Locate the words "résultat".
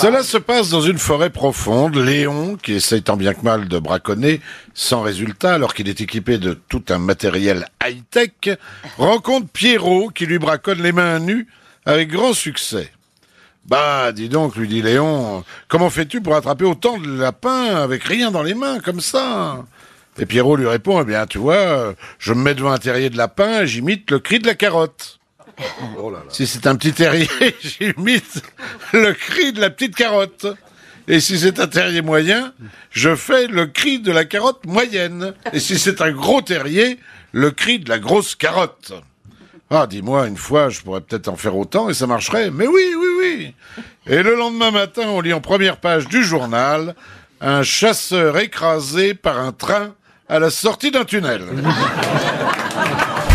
5.02-5.54